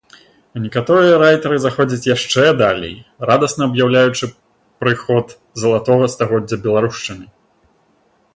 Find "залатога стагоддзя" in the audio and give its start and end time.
5.67-6.57